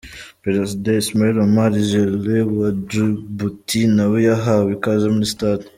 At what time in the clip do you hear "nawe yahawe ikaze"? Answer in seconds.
3.95-5.05